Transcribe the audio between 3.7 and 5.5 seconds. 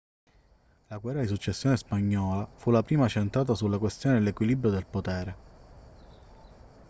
questione dell'equilibrio del potere